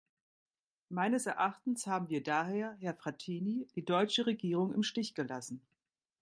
Meines 0.89 1.27
Erachtens 1.27 1.85
haben 1.85 2.09
wir 2.09 2.23
daher, 2.23 2.75
Herr 2.79 2.95
Frattini, 2.95 3.67
die 3.75 3.85
deutsche 3.85 4.25
Regierung 4.25 4.73
im 4.73 4.81
Stich 4.81 5.13
gelassen. 5.13 5.61